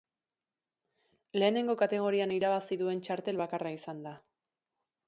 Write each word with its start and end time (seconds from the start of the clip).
Lehenengo 1.43 1.75
kategorian 1.83 2.35
irabazi 2.39 2.79
duen 2.83 3.05
txartel 3.09 3.43
bakarra 3.45 3.77
izan 3.79 4.03
da. 4.09 4.21